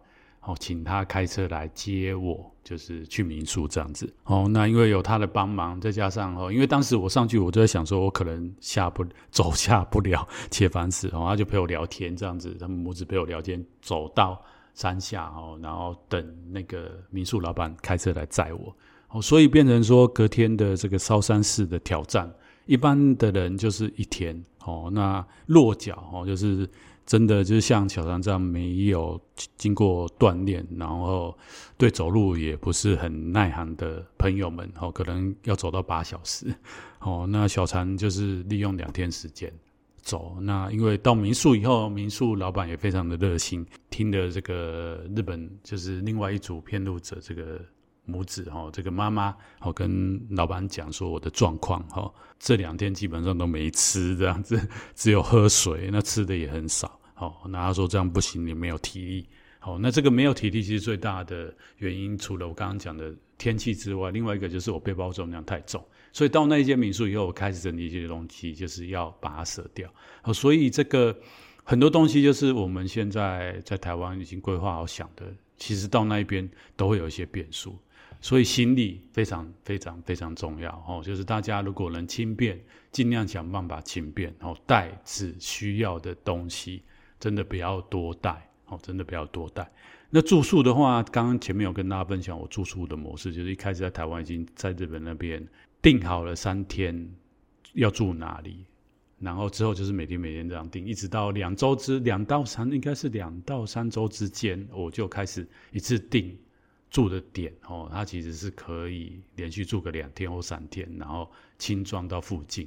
[0.49, 4.11] 哦，请他开车来接我，就是去民宿这样子。
[4.25, 18.75] 哦，那因为有他的帮忙，再加上哦，因为当时我上去，我就在想说，我可能下不 走下不了切番寺，哦，他就陪我聊天这样子，他们母子陪我聊天，走到山下哦，然后等那个民宿老板开车来载我
[19.11, 22.33] 哦，所以变成说隔天的这个烧山式的挑战，
[22.65, 26.67] 一般的人就是一天哦，那落脚哦就是。
[27.09, 29.19] 真的就是像小禅这样没有
[29.57, 31.35] 经过锻炼，然后
[31.79, 36.55] 对走路也不是很耐行的朋友们，哦，可能要走到八小时，
[37.01, 39.51] 哦，那小禅就是利用两天时间
[40.03, 40.37] 走。
[40.43, 47.59] 那因为到民宿以后，民宿老板也非常的热心，听了这个日本就是另外一组骗路者这个。
[48.11, 54.59] 母子哈，这个妈妈好跟老板讲说我的状况哈，这两天基本上都没吃这样子，
[54.95, 56.98] 只有喝水，那吃的也很少。
[57.19, 59.27] 好，那他说这样不行，你没有体力。
[59.59, 65.85] 好，那这个没有体力其实最大的原因，除了我刚刚讲的天气之外，另外一个就是我背包重量太重。
[66.13, 69.93] 所以到那一间民宿以后，我开始整理一些东西，就是要把它舍掉。
[70.23, 71.19] 好，所以这个
[71.65, 75.27] 很多东西就是我们现在在台湾已经规划好想的，
[75.57, 77.77] 其实到那一边都会有一些变数。
[78.21, 86.83] 所以心力非常非常非常重要哦，就是大家如果能轻便，尽量想办法轻便哦，带只需要的东西，
[87.21, 89.71] 真的不要多带哦，真的不要多带。
[90.11, 95.47] 那住宿的话，刚刚前面有跟大家分享我住宿的模式，就是一开始在台湾已经在日本那边
[95.83, 97.11] 订好了三天
[97.75, 98.65] 要住哪里，
[99.19, 106.37] 然后之后就是每天每天这样订，一直到两周之两到三，应该是两到三周之间，我就开始一次订。
[106.91, 112.67] 住的点哦，它其实是可以连续住个两天或三天，然后轻装到附近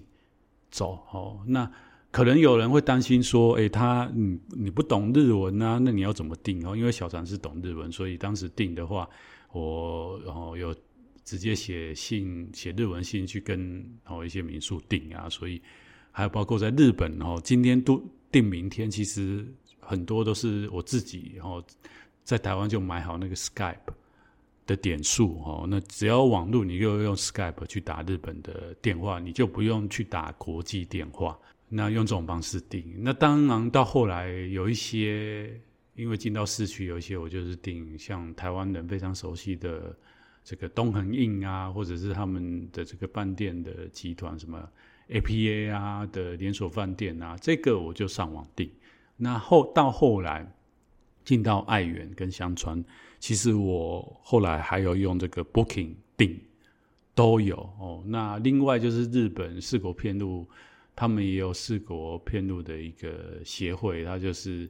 [0.70, 1.44] 走哦。
[1.48, 1.68] 那
[2.12, 6.76] 可能有人会担心说，哎，他你你不懂日文啊，那你要怎么定哦？
[6.76, 9.10] 因为小常是懂日文，所以当时定的话，
[9.54, 10.76] 我然后有
[11.24, 15.62] 直接写信写日文信去跟哦一些民宿订啊，所以
[16.12, 19.48] 还有包括在日本哦，今天都订明天，其实
[19.80, 21.64] 很多都是我自己哦，
[22.24, 23.78] 在台湾就买好那个 Skype。
[24.68, 31.38] 的点数哦，那只要网络，你又用 Skype 去打日本的电话，你就不用去打国际电话。
[31.74, 35.50] 那用这种方式订，那当然到后来有一些，
[35.96, 39.98] 因为进到市区，有一些我就是订像台湾人非常熟悉的
[40.44, 44.70] 这个东横印啊，或者是他们的这个饭店的集团，什么
[45.10, 48.70] APA 啊的连锁饭店啊，这个我就上网订。
[49.16, 50.52] 那后到后来。
[51.24, 52.84] 进到爱媛跟香川，
[53.20, 56.36] 其实我后来还有用这个 Booking 订，
[57.14, 58.04] 都有哦。
[58.08, 60.50] 那另外就是日本四国遍路，
[60.96, 64.70] 他们也有四国片路的一个协会，它就是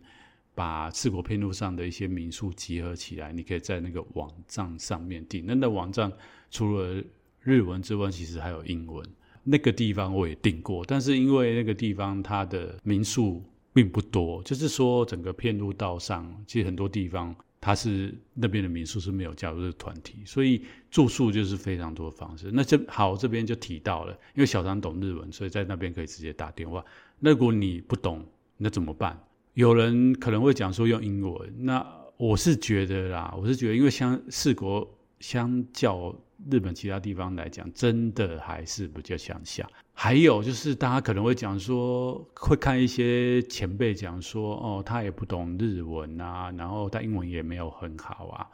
[0.53, 5.45] 把四国片路上的一些民宿集合起来，你可以在那个网站上面订。
[5.45, 6.11] 那那网站
[6.49, 7.03] 除了
[7.41, 9.05] 日文之外，其实还有英文。
[9.43, 13.43] 那个地方我也订过，但是因为那个地方它的民宿。
[13.73, 22.49] 并不多，就是说整个片路道上，其实很多地方他是那边的民宿是没有加入这个团体，所以住宿就是非常多方式。
[22.51, 26.83] 那这好，这边就提到了，因为小张懂日文，所以在那边可以直接打电话。
[27.19, 28.25] 那如果你不懂，
[28.57, 29.17] 那怎么办？
[29.53, 31.85] 有人可能会讲说用英文，那
[32.17, 36.13] 我是觉得啦，我是觉得，因为相四国相较。
[36.49, 39.63] 日本其他地方来讲，真的还是比较乡下。
[40.03, 48.47] 还有就是，大家可能会讲说，会看一些前辈讲说，哦，他也不懂日文啊，然后他英文也没有很好啊，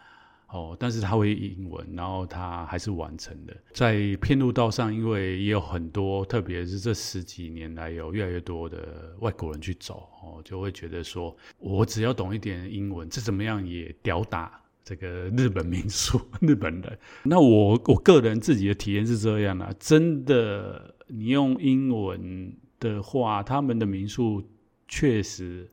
[0.50, 3.56] 哦，但是他会英文，然后他还是完成的。
[3.72, 14.60] 在遍路道上，因为也有很多，特别是这十几年来，有越来越多的外国人去走，哦，就会觉得说，我只要懂一点英文，这怎么样也吊打。
[14.84, 15.08] 这个
[15.38, 24.44] 日本民宿，日本人，那我我个人自己的体验是这样的啊，真的，你用英文的话，他们的民宿
[24.88, 25.70] 确实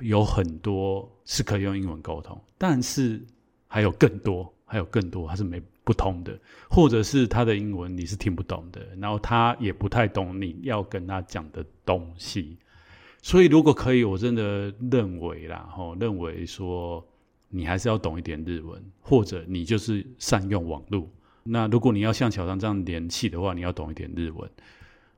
[0.00, 3.24] 有很多是可以用英文沟通，但是
[3.68, 6.38] 还有更多，还有更多他是没不通的，
[6.68, 12.56] 或者是他的英文你是听不懂的，然后他也不太懂你要跟他讲的东西，
[13.22, 17.06] 所以如果可以，我真的认为啦，吼，认为说。
[17.48, 21.08] 你还是要懂一点日文，或者你就是善用网络。
[21.48, 24.50] 那如果你要像小张这样联系的话，你要懂一点日文，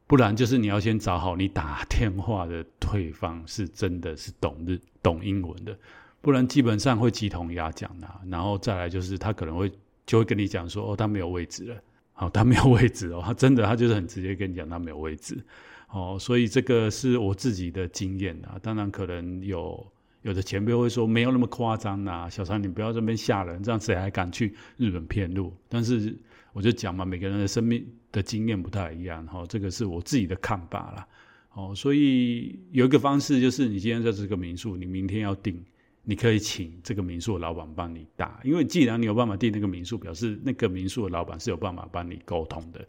[0.06, 5.76] 不然就是你要先找好你打电话的对方是真的是懂日懂英文的，
[6.20, 8.08] 不然基本上会鸡同鸭讲的。
[8.30, 9.70] 然后再来就是他可能会
[10.06, 11.76] 就会跟你讲说哦，他没有位置了，
[12.12, 15.42] 好，他没有位置哦， 他真的他就是很直接跟你讲他没有位置，
[15.90, 19.86] 哦，所以这个是我自己的经验啊，当然可能有。
[20.22, 25.52] 有的前辈会说没有那么夸张呐，小禅你不要这边吓人，这样谁还敢去日本骗路？
[25.68, 26.16] 但是
[26.52, 31.06] 我就讲嘛，每个人的生命的经验不太一样，哈，这个是我自己的看法啦。
[31.54, 35.60] 哦，所以有一个方式就是，你今天在这个民宿，你明天要订，
[36.04, 42.86] 你可以请这个民宿的老板帮你打，因为既然你有办法订那个民宿，表示那个民宿的老板是有办法帮你沟通的。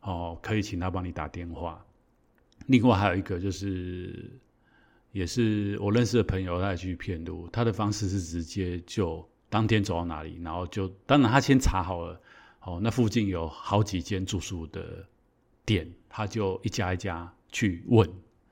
[0.00, 1.84] 哦，可以请他帮你打电话。
[2.66, 4.30] 另外还有一个就是，
[5.12, 12.20] 也是我认识的朋友，他也去骗路，他的方式是直接就当天走到哪里，然后就当然他先查好了，
[12.62, 15.06] 哦，那附近有好几间住宿的
[15.64, 18.08] 店，他就一家一家去问。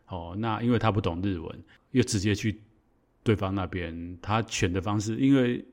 [0.08, 2.60] 哦，那因为他不懂日文，又直接去
[3.24, 5.64] 对方那边，他选的方式，因为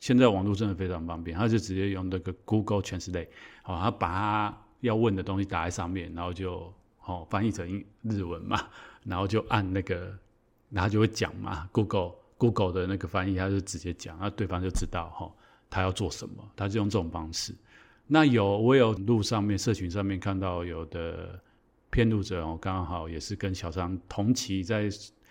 [0.00, 3.28] 现在网络真的非常方便，他就直接用那个 Google Translate，
[3.64, 6.74] 哦，他把他要问的东西打在上面，然后就
[7.04, 8.60] 哦翻译成日文嘛，
[9.04, 10.18] 然后就按那个，
[10.70, 15.32] 然后就会讲嘛，Google Google 的那个翻译，他就直接讲，那对方就知道哈、哦，
[15.70, 17.54] 他要做什么，他就用这种方式。
[18.06, 21.40] 那有我有路上面社群上面看到有的。
[21.88, 24.90] 骗路者哦，刚好也是跟小张同期在，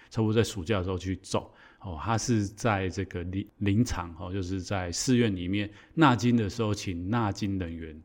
[0.09, 1.99] 差不多在暑假的时候去走哦。
[2.01, 8.01] 他是在这个林林场哦，就是在寺院里面纳金的时候，请纳金人员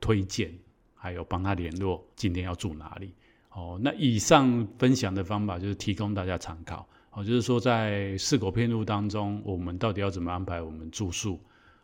[0.00, 0.56] 推荐，
[0.94, 3.12] 还有帮他联络今天要住哪里
[3.58, 3.78] 哦。
[3.82, 11.40] 那以上分享的方法就是提供大家参考哦，就是说在四国片路当中，我们到底要怎么安排我们住宿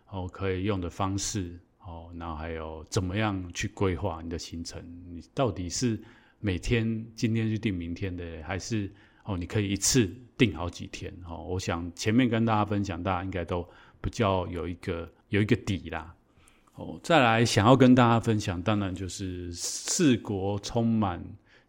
[0.09, 1.59] 哦，可以用的方式。
[1.87, 4.83] 哦，然后还有怎么样去规划你的行程？
[5.11, 6.03] 你到底是
[6.41, 8.91] 每天今天去订明天的，还是
[9.25, 11.12] 哦你可以一次订好几天？
[11.29, 13.68] 哦，我想前面跟大家分享，大家应该都
[14.01, 16.14] 比较有一个有一个底啦。
[16.77, 21.22] 哦，再来想要跟大家分享，当然就是四国充满。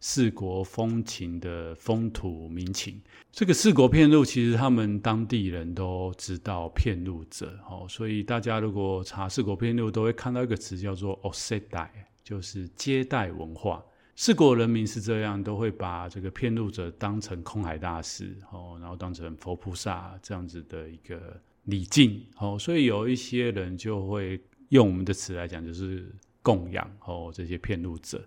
[0.08, 3.02] 四国风情的风土民情，
[3.32, 11.88] 这个四国片路其实他们当地人都知道遍路者哦，所以大家如果查四国片路，都会看到一个词叫做 “osetai”，
[12.22, 13.84] 就是接待文化。
[14.14, 28.24] 四国人民是这样，都会把这个遍路者当成空海大师哦，然后当成佛菩萨这样子的一个礼敬哦，所以有一些人就会用我们的词来讲，就是供养哦这些遍路者。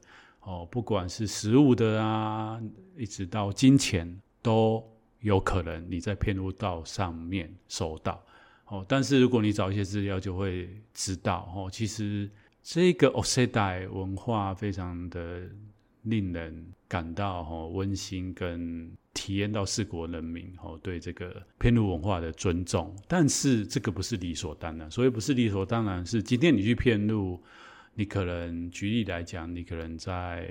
[0.49, 2.59] 哦，不管是食物的啊，
[2.97, 4.83] 一直到金钱都
[5.19, 8.19] 有可能你在遍路道上面收到。
[8.65, 12.27] 哦，但是如果你找一些资料，就会知道哦，其实
[12.63, 15.43] 这个 osetai 文化非常的
[16.01, 22.95] 令人感到哦温馨，跟体验到四国人民哦对这个遍路文化的尊重。
[23.07, 27.39] 但是这个不是理所当然，所以不是理所当然，是今天你去遍路。
[27.93, 30.49] 你可能举例来讲，你可能在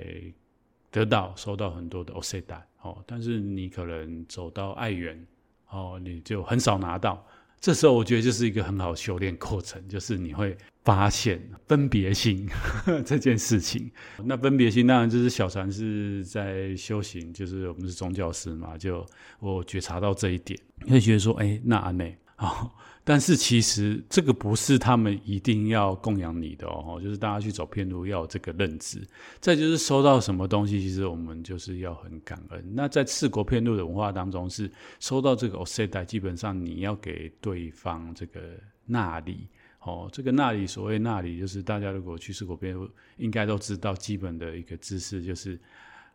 [0.91, 5.25] 得到收到很多的 o s e t a 哦，但是你可能走到爱媛
[5.69, 7.25] 哦，你就很少拿到。
[7.59, 12.47] 这时候我觉得就是一个很好修炼过程，就是你会发现分别心
[13.05, 13.91] 这件事情。
[14.23, 19.05] 那分别心当然就是小禅是在修行，就是我们是宗教师嘛，就
[19.39, 22.71] 我觉察到这一点，会觉得说，哎，那阿内啊。
[23.03, 29.01] 但是其实这个不是他们一定要供养你的哦，就是大家去走遍路要有这个认知。
[29.39, 32.63] 再就是收到什么东西，其实我们就是要很感恩。
[32.75, 38.41] 那在四国遍路的文化当中，是收到这个 oseta，基本上你要给对方这个
[38.85, 39.47] 纳礼
[39.79, 40.07] 哦。
[40.11, 42.87] 这个纳礼，所谓纳礼，就是大家如果去四国遍路，
[43.17, 45.59] 应该都知道基本的一个知识，就是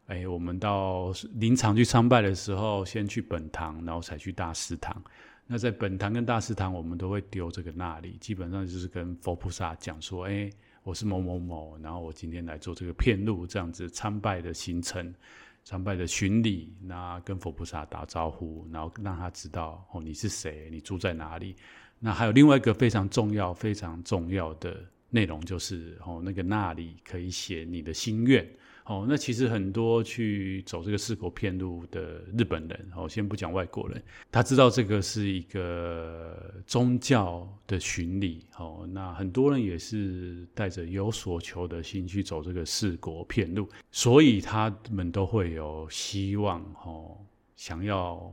[0.07, 5.03] 哎，我们到林场去参拜的时候，先去本堂，然后才去大师堂。
[5.47, 10.51] 那在本堂跟大师堂，我们都会丢这个纳礼，基本上就是跟佛菩萨讲说：“哎，
[10.83, 15.15] 我是某某某，然后我今天来做这个遍路，这样子参拜的行程，
[15.63, 21.55] 参拜的巡礼，那跟佛菩萨打招呼，然后让他知道哦，你是谁，你住在哪里。
[21.99, 28.49] 那还有另外一个非常重要、非常重要的内容，就是哦，那个纳礼可以写你的心愿。”
[28.85, 47.17] 哦，那其实很多去走这个四国骗路的日本人，哦，先不讲外国人，他知道这个是一个宗教的巡礼，哦，那很多人也是带着有所求的心去走这个四国骗路，所以他们都会有希望，哦，
[47.57, 48.31] 想要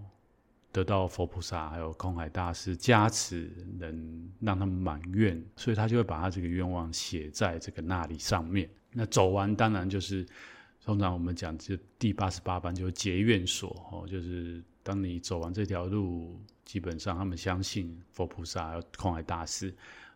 [0.72, 8.70] 得到佛菩萨还有空海大师加持，能让他们满愿，所以他就会把他这个愿望写在这个纳里上面。
[8.94, 10.26] 那走完当然就是，
[10.84, 19.74] 通常我们讲就第八十八班就是结愿所哦，就是当你走完这条路，基本上他们相信佛菩萨还有空海大师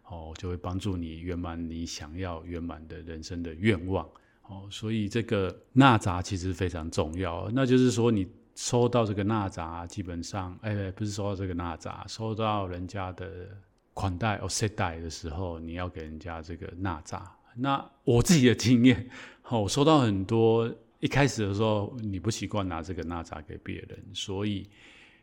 [0.08, 4.08] 哦，就会帮助你圆满你想要圆满的人生的愿望
[4.44, 4.68] 哦。
[4.72, 13.48] 所以这个纳杂其实非常重要，那就是说你收到这个纳札，基本上哎，不是收到这个纳札，收到人家的
[13.94, 17.22] 款待 osetai 的时候，你要给人家这个纳札。
[17.56, 19.10] 那我自己的经验，
[19.52, 20.74] 我收到很多。
[21.02, 24.68] 一开始的时候，你不习惯拿这个纳札给别人，所以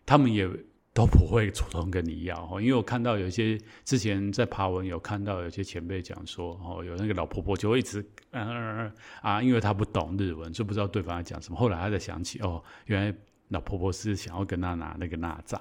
[0.07, 0.49] 他们也
[0.95, 2.61] 都不会主动跟你要。
[2.61, 11.59] 因为我看到有一些之前在爬文有看到有些前辈讲说，哦，有那个老婆婆就会一直嗯嗯嗯啊，因为她不懂日文，就不知道对方在讲什么。
[11.59, 13.17] 后来她才想起，哦，原来
[13.49, 15.61] 老婆婆是想要跟她拿那个纳扎。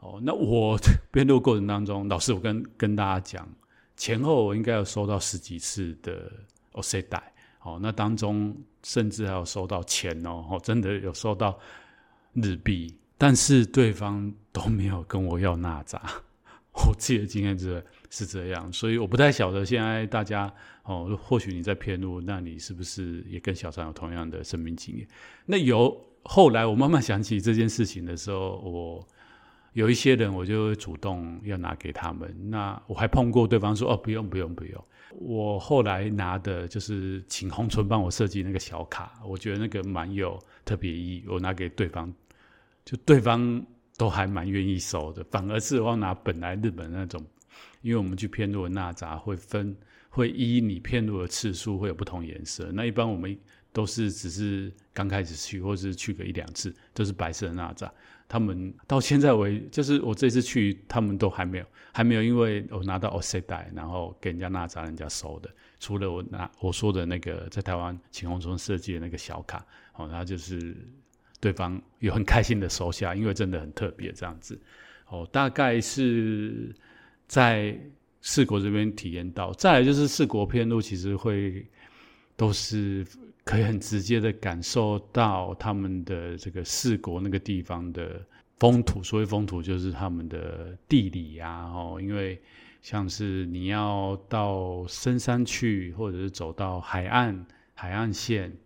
[0.00, 0.76] 哦，那我
[1.12, 3.48] 编录过程当中，老师我跟跟大家讲，
[3.96, 6.30] 前后我应该有收到十几次的
[6.72, 7.22] お世代，
[7.62, 11.56] 哦，那当中甚至还有收到钱哦，哦，真的有收到
[12.32, 16.00] 日币，但是对方都没有跟我要纳扎，
[16.72, 20.52] 我自己的经验是是这样，所以我不太晓得现在大家
[20.84, 25.06] 哦，或许你在编录，那你是不是也跟小禅有同样的生命经验？
[25.46, 29.06] 那有后来我慢慢想起这件事情的时候，我。
[29.74, 32.50] 有一些人，我就会主动要拿给他们。
[32.50, 34.84] 那我还碰过对方说：“哦，不用，不用，不用。”
[35.18, 41.24] 我后来拿的就是请红唇帮我设计那个小卡，我觉得那个蛮有特别意义。
[41.26, 42.12] 我拿给对方，
[42.84, 43.64] 就对方
[44.02, 45.22] 都还蛮愿意收的。
[45.30, 47.24] 反而是我拿本来日本那种，
[47.82, 49.76] 因为我们去遍路的纳扎会分，
[50.10, 52.68] 会依你遍路的次数会有不同颜色。
[52.72, 53.38] 那一般我们
[53.72, 57.88] 都是只是刚开始去，或是去个一两次，都是白色的纳扎。
[58.28, 65.48] 他们到现在为，就是我这次去，他们都还没有，还没有，因为我拿到お世代，然后给人家纳扎，人家收的。
[65.78, 70.76] 除了我拿我说的那个在台湾晴空中设计的那个小卡，哦，然后就是
[71.42, 74.58] 对方有很开心的收下，因为真的很特别这样子。
[75.08, 76.74] 哦，大概是
[77.28, 77.78] 在
[78.22, 81.66] 四国这边体验到，再来就是四国遍路，其实会
[82.34, 83.04] 都是。
[83.44, 88.24] 可以很直接的感受到他们的这个四国那个地方的
[88.60, 92.40] 风土，所谓风土就是他们的地理啊，哦，因为
[92.82, 98.56] 像是你要到深山去，或者是走到海岸海岸线，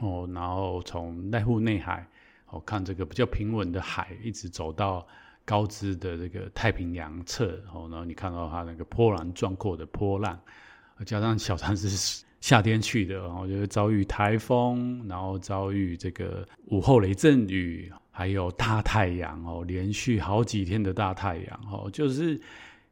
[0.00, 2.06] 哦，然后从濑户内海，
[2.50, 5.06] 哦，看这个比较平稳的海，一直走到
[5.44, 10.38] 高知的这个太平洋侧，哦，然后你看到它那个波澜壮阔的波浪，
[11.06, 12.22] 加上小禅是。
[12.40, 22.38] 夏天去的，然后就会遭遇台风，然后遭遇这个午后雷阵雨，还有大太阳哦，连续好几天的大太阳哦，就是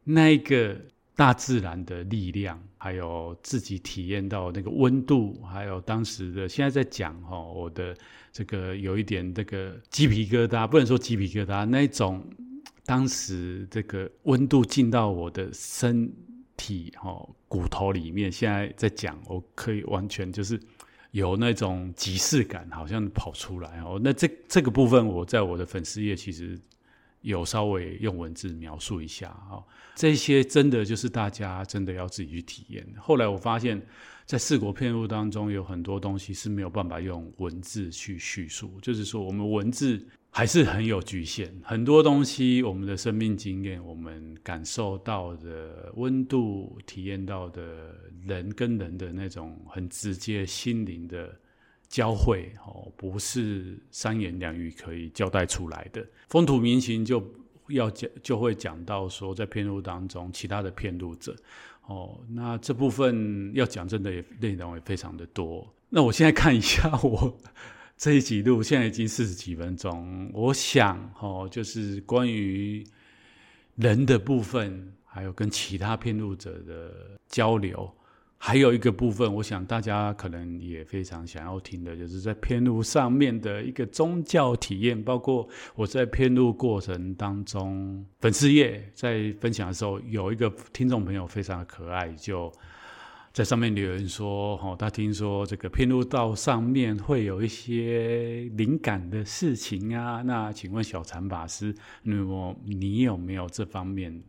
[0.05, 0.80] 那个
[1.23, 7.97] 大自然的力量，还有自己体验到那个温度，还有当时的现在在讲哦，我的
[8.33, 12.25] 这个有一点这个鸡皮疙瘩，不能说鸡皮疙瘩，那种
[12.85, 16.12] 当时这个温度进到我的身。
[16.55, 20.61] 体哦，骨头里面现在在讲，我可以完全就是
[21.11, 23.99] 有那种即视感，好像跑出来哦。
[24.05, 26.57] 那这这个部分，我在我的粉丝页其实
[27.23, 29.64] 有稍微用文字描述一下哦。
[29.97, 32.87] 这些真的就是大家真的要自己去体验。
[32.99, 33.81] 后来我发现，
[34.27, 40.07] 在四国片路当中，有很多东西是没有办法用文字去叙述，就是说我们文字。
[40.35, 47.95] 还是很有局限，很多东西，我们的生命经验，我们感受到的温度，体验到的
[48.25, 51.39] 人跟人的那种很直接心灵的
[51.93, 56.03] 交汇，哦，不是三言两语可以交代出来的。
[56.30, 57.22] 风土民情就
[57.68, 61.36] 要讲，就会讲到说，在遍路当中，其他的遍路者，
[61.86, 65.70] 哦，那这部分要讲，真的也内容也非常的多。
[65.90, 67.36] 那我现在看一下我。
[67.99, 72.82] 这一集录 现在已经四十几分钟，我想哦，就是关于
[73.76, 77.95] 人的部分，还有跟其他遍路者的交流，
[78.45, 92.53] 还有一个部分，我想大家可能也非常想要听的，就是在遍路上面的一个宗教体验，包括我在遍路过程当中，粉丝页在分享的时候，有一个听众朋友非常的可爱，就。
[93.32, 100.20] 在上面留言说：“哦，他听说这个遍路道上面会有一些灵感的事情啊。
[100.20, 104.22] 那请问小禅法师，那么你有没有这方面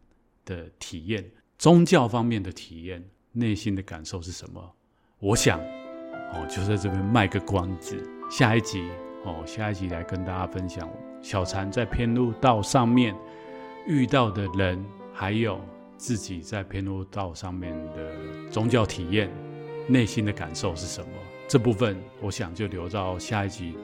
[0.45, 1.25] 的体验？
[1.57, 3.03] 宗教方面的体验，
[3.33, 4.73] 内心的感受是什么？
[5.19, 8.89] 我想，哦，就在这边卖个关子，下一集
[9.25, 10.89] 哦，下一集来跟大家分享
[11.21, 13.13] 小禅在偏路道上面
[13.85, 14.81] 遇到的人，
[15.13, 15.59] 还有。”
[15.95, 18.11] 自己在偏路道上面的
[18.51, 19.29] 宗教体验，
[19.87, 21.07] 内心的感受是什么？
[21.47, 23.77] 这部分我想就留到下一集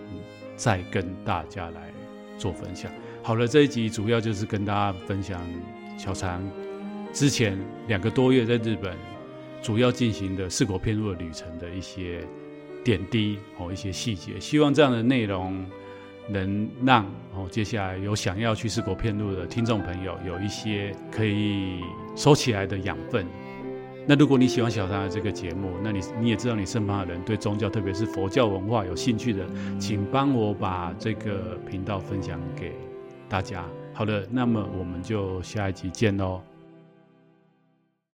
[0.57, 1.93] 再跟大家来
[2.37, 2.91] 做分享。
[3.23, 5.39] 好了，这一集主要就是跟大家分享
[5.97, 6.43] 小禅
[7.13, 8.97] 之前两个多月在日本
[9.61, 12.25] 主要进行的四国遍路的旅程的一些
[12.83, 14.39] 点滴哦，一些细节。
[14.39, 15.65] 希望这样的内容。
[16.31, 17.03] 能让
[17.33, 21.81] 哦，接下来有想要去四国遍路的听众朋友有一些可以
[22.15, 23.25] 收起来的养分。
[24.05, 29.43] 那如果你喜欢小三的这个节目，那你你也知道你身旁的人对宗教，特别是佛教文化有兴趣的，
[29.79, 32.75] 请帮我把这个频道分享给
[33.27, 33.65] 大家。
[33.91, 36.48] 好的，那么我们就下一集见喽。